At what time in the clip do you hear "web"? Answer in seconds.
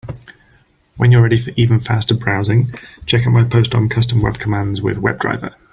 4.23-4.39